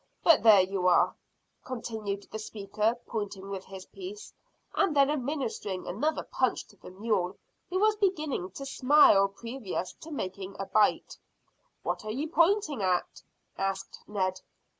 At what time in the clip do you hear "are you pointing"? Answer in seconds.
12.03-12.81